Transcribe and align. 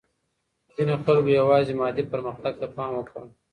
ځینو 0.75 0.93
خلګو 1.03 1.29
یوازې 1.39 1.73
مادي 1.79 2.03
پرمختګ 2.13 2.53
ته 2.61 2.67
پام 2.75 2.91
وکړ. 2.95 3.23